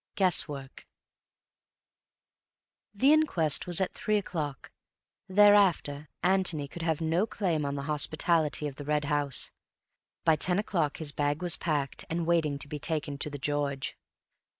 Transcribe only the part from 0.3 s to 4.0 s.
work The inquest was at